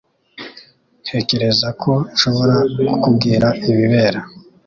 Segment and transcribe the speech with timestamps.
[1.03, 2.57] Ntekereza ko nshobora
[2.87, 4.19] kukubwira ibibera.